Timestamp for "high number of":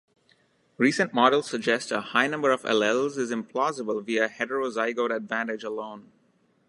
2.01-2.63